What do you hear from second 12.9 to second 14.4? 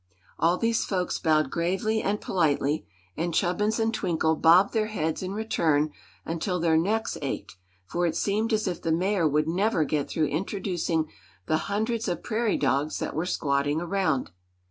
that were squatting around.